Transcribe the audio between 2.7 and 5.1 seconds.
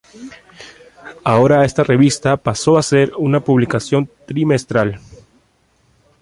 a ser una publicación trimestral.